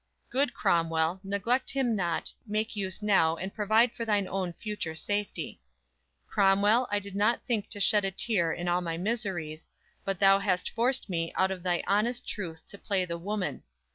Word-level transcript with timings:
Good 0.31 0.55
Cromwell, 0.55 1.19
Neglect 1.23 1.69
him 1.69 1.95
not, 1.95 2.33
make 2.47 2.75
use 2.75 3.03
now, 3.03 3.35
and 3.35 3.53
provide 3.53 3.93
For 3.93 4.03
thine 4.03 4.27
own 4.27 4.53
future 4.53 4.95
safety. 4.95 5.61
Cromwell, 6.27 6.87
I 6.89 6.97
did 6.97 7.15
not 7.15 7.45
think 7.45 7.69
to 7.69 7.79
shed 7.79 8.03
a 8.03 8.09
tear 8.09 8.51
In 8.51 8.67
all 8.67 8.81
my 8.81 8.97
miseries; 8.97 9.67
but 10.03 10.17
thou 10.19 10.39
hast 10.39 10.71
forced 10.71 11.07
me 11.07 11.31
Out 11.35 11.51
of 11.51 11.61
thy 11.61 11.83
honest 11.85 12.27
truth 12.27 12.67
to 12.69 12.79
play 12.79 13.05
the 13.05 13.19
woman. 13.19 13.61